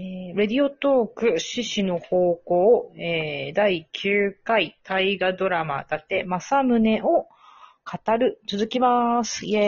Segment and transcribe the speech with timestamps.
[0.00, 9.44] えー、レディオトーク、獅子の方向、えー、第9回大河ドラマ、伊達政宗を語る、続きます。
[9.44, 9.66] イェー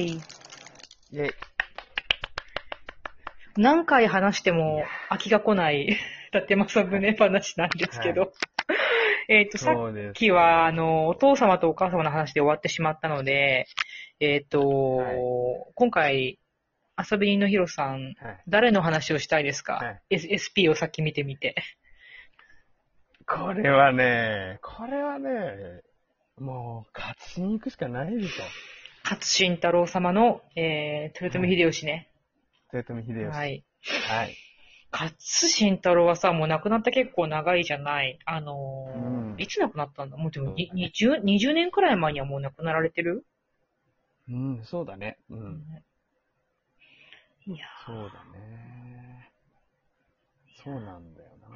[0.00, 0.20] イ。
[1.12, 1.30] イェイ。
[3.56, 5.96] 何回話しても飽きが来ない、 伊
[6.30, 8.20] 達政宗話なんですけど。
[8.20, 8.28] は
[9.30, 9.72] えっと、さ。
[9.72, 13.64] っきは、あの、お父様とお母様の話で終わってしまったので、
[14.18, 15.16] えっ、と、はい
[15.74, 16.39] 今回、
[17.10, 18.42] 遊び人のヒロさん、はい。
[18.48, 21.54] 誰の話をしたいですか、はい S、?SP をさっき見てみて。
[23.26, 25.82] これはね、これはね、
[26.38, 28.44] もう、勝ちに行くしかないでしょ。
[29.04, 32.08] 勝新太郎様の、えー、豊臣秀吉ね。
[32.72, 33.24] 豊臣秀吉。。
[33.26, 33.64] はいい。
[34.08, 34.36] はい。
[34.92, 38.18] 勝新太郎はさ、もう亡くなった結構長いじゃない。
[38.24, 40.16] あのーうんいつ亡くなったんだ？
[40.16, 43.24] もうでもにそうだね 20, 20年くらい前にはもう亡くなられてる、
[44.28, 45.18] うん、そうだね。
[45.30, 45.62] うん。
[47.50, 49.32] いやそうだね。
[50.64, 51.48] そうなんだよな。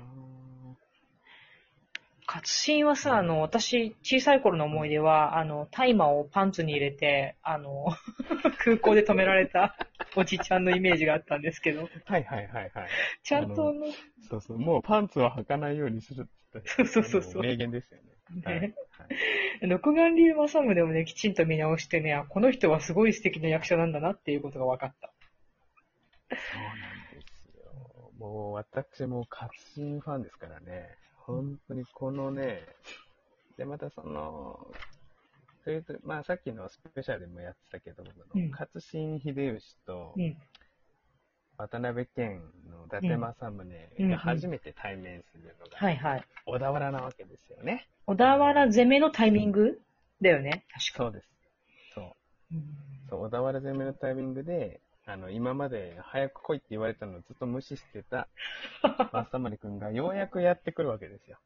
[2.27, 7.87] 勝新はさ、あの、私、小さい頃の思い出は、あの、大麻をパンツに入れて、あの、
[8.65, 9.77] 空港で止められた
[10.17, 12.89] おじちゃんのイメージがあったんですけど、はいはいはいはい。
[13.23, 13.85] ちゃんとあの、
[14.29, 18.05] そうそう、もうパンツは履かないようにするって言ったそうそうそうそう名言ですよね。
[18.45, 18.61] はい。
[18.61, 19.09] ねはい
[19.61, 25.14] 六眼流正宗もね、きちんと見直してね、あ、この人はすごい素敵な役者なんだなっていうことが分かった。
[26.37, 28.11] そうなんですよ。
[28.19, 30.89] もう私も勝新ファンですからね。
[31.17, 32.61] 本当にこのね、
[33.57, 34.67] で、またその、
[35.63, 38.03] それと、まあさっきのスペシャルでもやってたけど、
[38.35, 40.37] うん勝新秀吉とうん。
[41.57, 46.25] 渡辺謙の伊達政宗うんが初めて対面するのがはいはい。
[46.47, 47.89] 小田原なわけですよね。
[48.07, 49.81] 小田原攻めのタイミング
[50.21, 51.05] だよね、確か。
[51.05, 51.29] そうです。
[51.95, 52.05] そう。
[52.53, 52.63] うん
[53.09, 58.29] そう、小田原攻めのタイミングで、あの、今まで早く来いって言われたのをずっと無視してた、
[59.13, 61.39] マサマリ君がようやくやってくるわけですよ。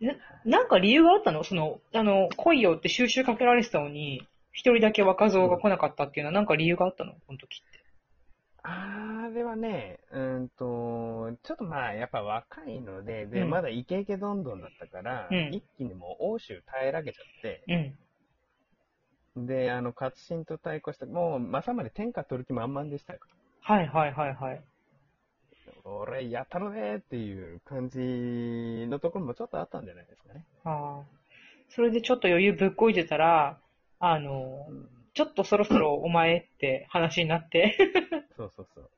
[0.00, 0.14] な
[0.44, 1.44] なんか理由があったの？
[1.44, 7.12] その、あの、来いよって収集かけられてたのに、一人だけ若造が来なかったっていうのはなんか理由があったの？
[7.26, 7.84] この時って。
[8.62, 17.98] あれはね、うーんと、ちょっとまあ、やっぱ若いので、で、うんまだイケイケどんどんだったから、うん一気にもう欧州耐えられちゃって、うん。
[19.36, 23.20] で、あの、勝新と対抗して、もう、まさまで天下取る気満々でしたよ。
[23.60, 24.62] はいはいはいはい。
[25.84, 27.98] 俺、やったのねーっていう感じ
[28.88, 30.44] のところもちょっとあったんじゃないですかね。
[30.64, 31.04] ああ。
[31.70, 33.58] それでちょっと余裕ぶっこいてたら、
[33.98, 37.76] あの、うんちょっとそろそろお前って話になって。
[38.36, 38.90] そうそうそう。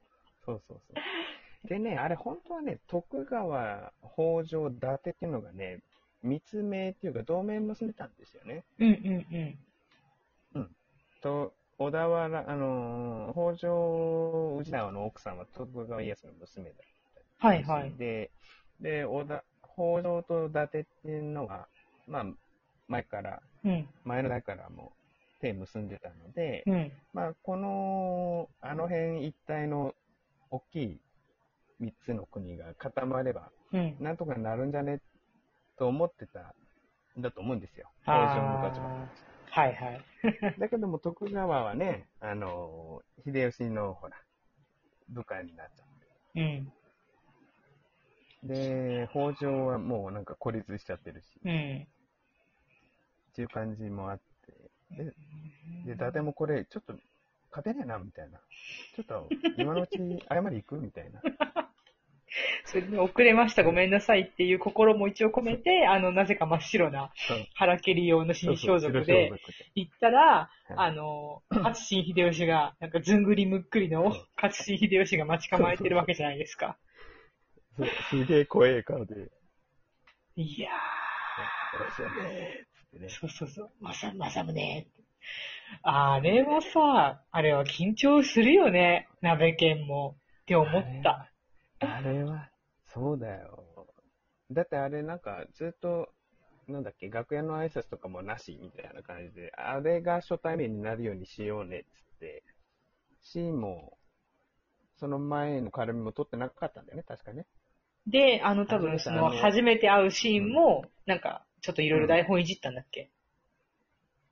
[0.47, 1.68] そうそうそう。
[1.68, 5.80] でね、あれ本当はね、徳川、北条、伊達っていうのがね、
[6.22, 8.64] 密命っていうか同盟結んでたんですよね。
[8.78, 9.58] うんうんうん。
[11.22, 16.77] と、小田原、あのー、北条氏直の奥さんは徳川家康の娘だっ
[17.41, 17.93] たはいはい。
[17.99, 18.31] で、
[18.81, 21.69] で、小田、北条と伊達っていうのが、
[22.06, 22.25] まあ、
[22.88, 23.88] 前から、うん。
[24.04, 24.93] 前の代からも
[25.41, 26.93] 手結んでたので、うん。
[27.12, 29.94] まあ、この、あの辺一帯の
[30.50, 31.00] 大きい
[31.78, 33.97] 三つの国が固まれば、うん。
[34.00, 35.00] なんとかなるんじゃね
[35.78, 36.54] と思ってた
[37.19, 37.88] んだと思うんですよ。
[38.04, 40.05] 北条の立場はいはい。
[40.61, 44.15] だけども、徳川はね、あの、秀吉の、ほら、
[45.09, 45.87] 部下になっちゃっ
[46.34, 46.72] うん。
[48.47, 48.49] て。
[48.49, 51.87] で、北条はもうなんか孤立しちゃってるし、うん。
[53.31, 55.05] っていう感じもあって、で、
[55.87, 56.93] で、伊達もこれ、ちょっと、
[57.50, 58.39] 勝てねえな、みたいな。
[58.95, 59.97] ちょっと、今のうち
[60.28, 61.22] 謝り行くみたいな。
[62.64, 67.47] それで遅れました、ごめんなさいっていう心も一応込めて、あの、なぜか真っ白なそう。
[67.54, 70.75] 腹蹴り用の新装束そうそうで白装束行ったら、はい。
[70.76, 76.76] あの、勝新秀吉が、なんかずんぐりむっくりの勝新秀吉が待ち構えてるわけじゃないですか。
[77.76, 77.88] そう。
[78.10, 79.31] すげえ怖え顔で、
[80.36, 81.84] いやー。
[81.84, 82.04] っつっ
[82.92, 83.09] てねー、。
[83.09, 84.88] そうそうそう、まさ、まさむね。
[85.82, 90.16] あれはさ、あれは緊張するよね、鍋犬も。
[90.42, 91.30] って思った。
[91.81, 92.51] あれは、
[92.87, 93.87] そうだよ。
[94.51, 96.13] だってあれなんかずっと、
[96.69, 102.45] なんだっけ、楽屋の挨拶とかもなしみたいな感じで、あれが初対面になるようにしようねっつって、
[103.23, 103.99] シーンも、
[104.97, 107.47] その前の絡みも撮ってなかったんだよね、確かね。
[108.07, 113.11] で、あの多分その初めて会うシーンも、なんか、ちょっといろいろ台本いじったんだっけ、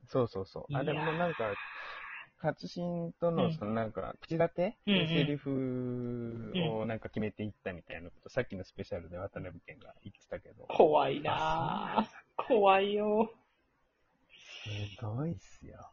[0.08, 0.64] そうそうそう。
[0.72, 1.52] あれもなんか、
[2.42, 10.64] 勝新とうんの、そのなんか、口立て、うんうんセリフをなんか決めていったみたいなこと、さっきのスペシャルで渡辺謙が言ってたけど。
[10.64, 12.46] 怖いなぁ。
[12.48, 13.30] 怖いよ。
[14.98, 15.90] すごいっすよ。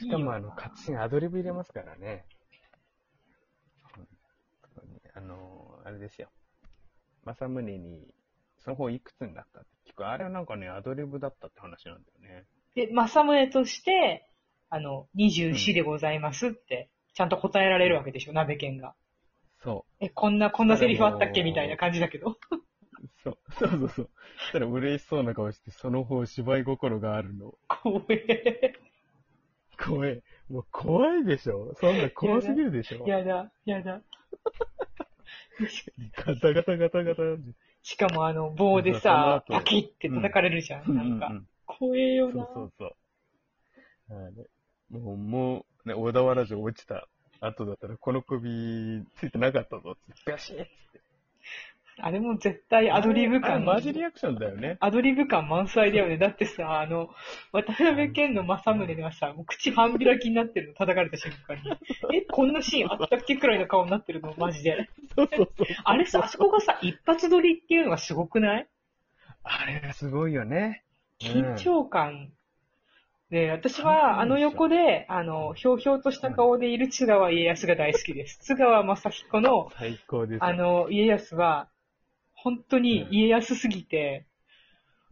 [0.00, 2.24] しかもあの、勝新アドリブ入れますからね。
[5.14, 6.28] あの、あれですよ。
[7.24, 8.14] 政宗に、
[8.58, 10.06] その方いくつになったって聞く。
[10.06, 12.46] あれはなんかね、アドリブだったって話なんだよね。
[12.74, 14.30] で、政宗として、
[14.70, 18.94] あの、24でございますって、ちゃんと答えられるわけでしょ、鍋犬が。
[19.62, 21.40] そえ、こんな、こんなセリフあったっけ？
[21.40, 22.30] あのーみたいな感じだけど。
[22.30, 22.36] う。
[23.22, 23.38] そう。
[23.52, 24.10] そうそうそう。
[24.38, 27.54] そしたら嬉しそうな顔して、その方芝居心があるの。
[27.68, 28.74] 怖え。
[29.84, 30.22] 怖い。
[30.48, 34.02] もう怖いでしょそんな怖すぎるでしょやだ、やだ。
[36.16, 37.22] ガタガタガタガタ。
[37.82, 40.94] しかもあの、棒でさ、パキって叩かれるじゃん。
[40.94, 42.32] なんか、怖えよな。
[42.34, 42.96] そうそうそう。
[44.10, 44.48] あれ
[44.90, 47.08] もう、もう、ね、小田原城落ちた
[47.40, 50.66] 後だったら、この首ついてなかったぞって、ガシッ
[52.00, 53.64] あれも絶対アドリブ感。
[53.64, 54.76] マジリアクションだよね。
[54.80, 56.16] アドリブ感満載だよね。
[56.16, 57.10] だってさ、あの、
[57.52, 61.62] 渡辺謙の政宗がさ、もう口半開きになってるの、叩かれた瞬間に。
[62.16, 64.88] え、こんなシーンあったっけくらいの顔になってるの、マジで。
[65.16, 65.66] そうそうそう。
[65.84, 68.68] あれさ、あそこがさ、一発撮りっていうのがすごくない？
[69.42, 70.84] あれがすごいよね。
[71.20, 72.32] 緊張感。
[73.30, 78.38] で、私は、あの横で、あの、ひょうひょうとした顔でいる津川家康が大好きです。
[78.42, 80.44] 津川正彦の、最高ですよ。
[80.44, 81.68] あの、家康は、
[82.32, 84.26] 本当に家康すぎて、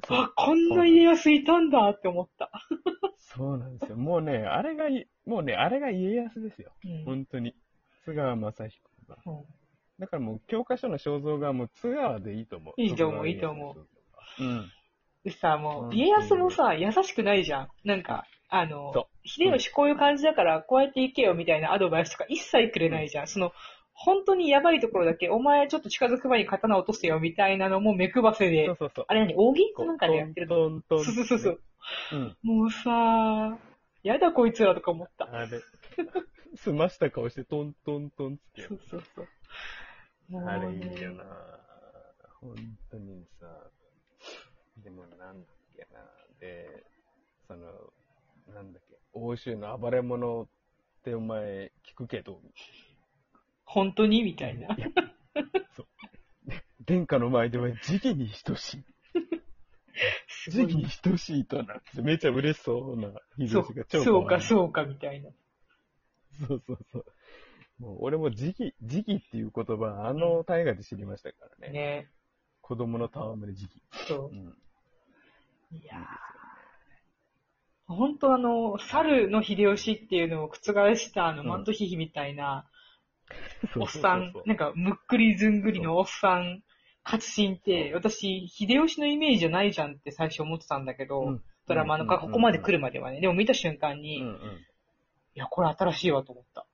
[0.07, 2.51] そうあ、こんな家康いたんだって思った。
[3.19, 3.97] そうなんですよ。
[3.97, 6.73] もうね、あれがい、もうね、あれが家康ですよ。
[6.85, 7.55] うん本当に。
[8.05, 9.19] 津川正彦が。
[9.27, 9.45] うん
[9.99, 12.75] だからもう、教科書の肖像がもう津川でいいと思う。
[12.77, 14.45] いいと思ういいと思う。
[14.45, 14.71] うん。
[15.27, 17.69] でさ、もう、うん家康もさ、優しくないじゃん。
[17.85, 23.27] なんか、あのそ、秀吉こういう感じだから、こうやって行けよみたいなアドバイスとか一切くれないじゃん。
[23.27, 23.51] その、
[23.93, 29.05] 本当にやばいところだけ、お前ちょっと近づく前に刀落とせよみたいなのも目配せでそう、そうそう。
[29.09, 30.81] あれ何、扇なんかでやってるの？
[30.89, 31.61] そうそうそうそう。
[32.13, 32.37] うん。
[32.45, 33.59] もうさ、
[34.05, 35.29] やだこいつらとか思った。
[35.29, 35.49] あれ、
[36.55, 39.29] すました顔してトントントンってやそうそう
[40.47, 41.25] あれいいよな
[42.41, 42.55] 本
[42.93, 43.47] 当にさ。
[44.83, 46.01] でもなんだっけな。
[46.41, 46.85] で、
[47.47, 47.67] その、
[48.55, 50.47] なんだっけ、欧州の暴れ者っ
[51.03, 52.41] てお前聞くけど、
[53.65, 54.23] 本当に？
[54.23, 54.77] みたいな。
[56.85, 58.85] 殿下の前では時期に等しい。
[60.51, 63.09] 時期に等しいとなって、めちゃ嬉しそうな
[63.39, 64.41] 秀そ吉が超うそうか、う。
[64.41, 65.31] そうか、みたいな。
[66.47, 67.05] そうそうそう。
[67.79, 71.73] もう俺も時期、時期っていう言葉、あの大河で知りましたからね。
[71.73, 72.11] ね。
[72.61, 73.83] 子供の戯れ時期。
[74.07, 74.57] そうん。
[75.73, 75.77] う。
[75.77, 82.69] いやー本当あの、猿の秀吉っていうのを覆したあの、うんマントヒヒみたいな、
[83.77, 86.63] おっさん、なんか、むっくりずんぐりのおっさん、
[87.05, 93.21] 活心って、私、秀吉のイメージじゃないじゃんって最初思ってたんだけど、うんドラマのか、ここまで来るまではね。
[93.21, 94.37] でも見た瞬間に、いうんうん。
[95.35, 96.65] や、これ新しいわと思った。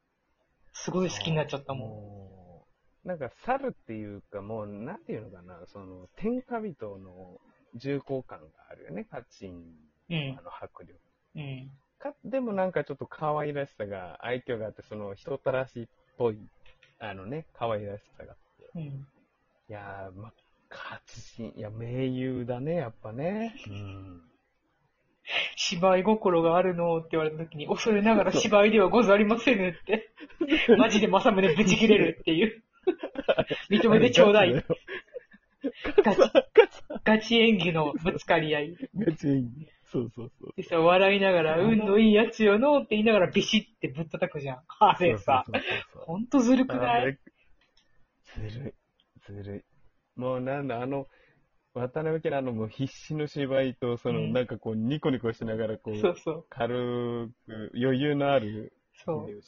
[0.75, 2.67] すごい好きになっちゃったも
[3.05, 3.09] ん。
[3.09, 7.41] なんか猿っていうか、もう、なんていうのかな、その、天下人の
[7.75, 9.77] 重厚感があるよね、家臣
[10.11, 10.43] うんのあ。
[10.43, 10.99] の迫力。
[11.37, 11.71] うん。
[11.99, 15.87] か、でもなんかちょっと可愛らしさが、愛嬌があって、その人たらしっ
[16.19, 16.39] ぽい、
[16.99, 18.71] あのね、可愛らしさがあって。
[18.75, 18.83] うん。
[18.83, 19.07] い
[19.69, 20.33] やー、ま、
[20.69, 23.55] 活心、いや、名優だね、やっぱね。
[23.69, 24.23] うん。
[25.57, 30.11] 芝居心があるのって言われた時に、恐れながら芝居ではござりませぬって、
[30.77, 32.63] マジで正宗ぶち切れるっていう。
[33.71, 34.65] 認めてちょうだい。
[36.05, 36.21] ガチ、
[37.05, 38.77] ガチ演技のぶつかり合い。
[38.97, 39.69] ガチ演技。
[39.85, 40.53] そうそうそう。
[40.57, 44.63] でさ、笑いながら、運のいいやつよのって言いながらビシってぶったたくじゃん。
[44.79, 45.45] あれさ、
[46.07, 47.19] ほんとずるくない？
[48.25, 48.73] ずるい、
[49.27, 50.21] ずるい。
[50.21, 51.07] もうなんだ、あの、
[51.75, 56.47] 渡辺家のあのもう必死の芝居と、その、うんなんかこう、ニコニコしながら、こう、そうそう。
[56.49, 58.73] 軽く、余裕のある
[59.05, 59.43] そう。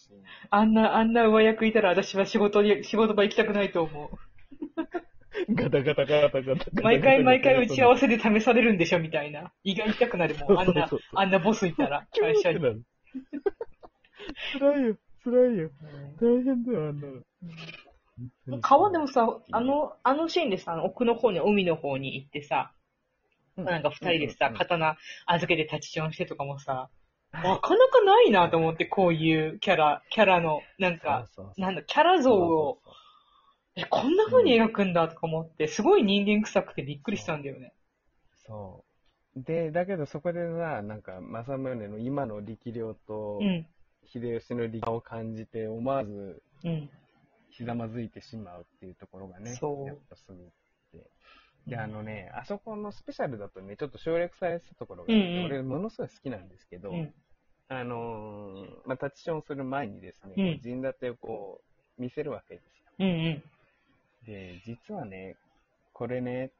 [0.50, 4.10] あんな、あんな上役いたら私は仕事に、仕事場行きたくないと思う。
[5.54, 6.82] ガタガタガタガタガタ。
[6.82, 9.52] 毎回毎回打ち合わせで試されるんでしょみたいな。
[9.62, 10.58] 胃が痛くなるもん。
[10.58, 12.60] あんなあんなボスいたら、 会社に。
[14.58, 15.70] 辛いよ、辛いよ。
[16.20, 17.08] 大変だよ、あんな
[18.46, 18.60] の。
[18.60, 22.72] 川でもさ、あの、あのシーンでさ、奥の方に、海の方に行ってさ、
[23.56, 24.96] うん、なんか二人でさ、うん刀
[25.26, 26.88] 預けて立ちションしてとかもさ、
[27.32, 32.78] なかなかないなと思って、こういうキャラ、キャラの、なんか、なんだ、キャラ像を、
[33.76, 37.72] え、こんな風に描くんだとか思って、すごい人間臭くてびっくりしたんだよね。
[38.46, 38.84] そ
[39.36, 39.42] う。
[39.42, 43.66] で、だけどそこでさ、なんか、政宗の今の力量とう、ん、
[44.06, 46.90] 秀吉の力を感じて、思わずうん。
[47.50, 50.36] ひざまずいてしまうっていうところがね、そうやっぱすぐっ
[50.92, 51.08] て。
[51.68, 57.14] で、あのね、あそこのスペシャルだとね、ちょっと省略されてたところがうんうん俺、ものすごい好きなんですけど、うん、
[57.68, 61.60] あのーまあ、タッチションする前にですね、うん陣立てをこ
[61.98, 62.84] う、見せるわけですよ。
[62.98, 63.42] うん、うん。
[64.26, 65.36] で、実はね、
[65.92, 66.50] これね、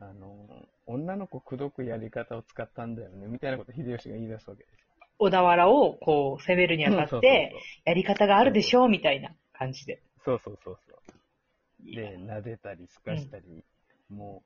[0.00, 0.46] あの、
[0.86, 5.06] 女の子口説くやり方を使ったんだよね、みたいなこと秀吉が言い出すわけですよ。
[5.18, 7.54] 小田原をこう攻めるにあたって、
[7.84, 10.02] やり方があるでしょうみたいな感じで。
[10.24, 11.94] そうそうそうそう。
[11.94, 13.64] で、撫でたり、すかしたり、
[14.08, 14.42] も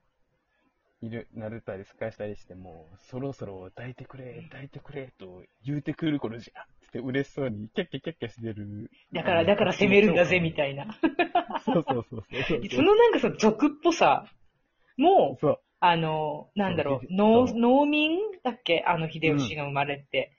[1.03, 6.67] う、いる、撫でたり、すかしたりして、もう、そろそろ抱いてくれ、抱いてくれ、と言うてくる頃じゃ、
[6.99, 8.91] って嬉しそうに、キャッキャキャッキャしてる。
[9.13, 10.99] だから、だから攻めるんだぜ、みたいな。
[11.65, 12.69] そうそうそうそう。
[12.71, 14.27] そのなんかさ、俗っぽさ
[14.97, 15.61] も、そう。
[15.81, 18.83] あの、なんだろう、農、農民だっけ？
[18.87, 20.33] あの、秀吉の生まれって。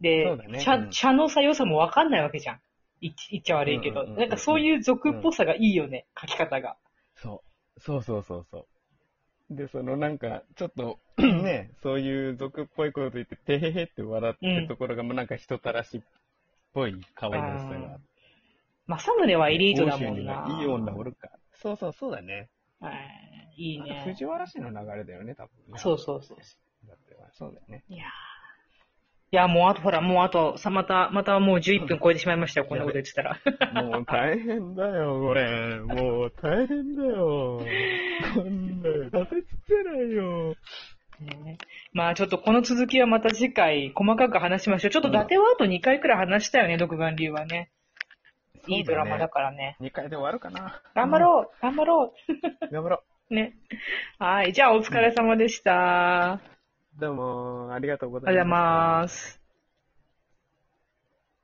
[0.00, 2.60] でそうだ、ね茶う、ん茶のさ良さもわかんないわけじゃん。
[3.00, 4.04] い言っちゃ悪いけど。
[4.04, 6.76] なんかそういう俗っぽさがいいよね、書き方が。
[7.14, 7.42] そ
[7.76, 7.80] う。
[7.80, 8.66] そうそうそうそう。
[9.56, 16.00] で、そのなんか、ちょっと、ね、そういう俗っぽいこと言って、てへへって笑ってるところが、もうなんか人たらしっ
[16.72, 17.98] ぽい可愛らしさが。
[18.86, 20.32] 政宗はエリートだもんな。
[20.40, 21.30] はいい女おるか。
[21.54, 22.48] そうそう、そうだね。
[22.80, 22.94] はい
[23.56, 24.02] いいね。
[24.06, 25.78] 藤原氏の流れだよね、多分ね。
[25.78, 26.38] そうそうそう。
[26.88, 27.84] だってそうだよね。
[27.88, 28.32] いやー
[29.34, 33.40] いや、もうあと、ほら、もうあと、さ、また、またもう11分超えてしまいましたよ、こんなこと言ってたら。
[33.82, 35.80] もう大変だよ、これ。
[35.80, 37.62] もう大変だよ。
[38.34, 38.88] こんな、
[39.20, 39.41] 立て
[39.96, 40.54] よ。
[41.20, 41.56] ね
[41.92, 44.90] まあちょっとこの続きはまた次回細かく話しましょう。
[44.90, 47.70] ちょっと伊達はあと2回くらい話したよね、独眼竜はね。
[48.68, 49.76] いいドラマだからね。
[49.80, 50.82] 2回で終わるかな。
[50.94, 52.72] 頑張ろう頑張ろう。
[52.72, 53.54] 頑張ろう ね。
[54.18, 54.52] はい。
[54.52, 56.40] じゃあお疲れ様でした。
[56.98, 58.62] どうも、ありがとうございりがとうござい。
[59.02, 59.41] ます。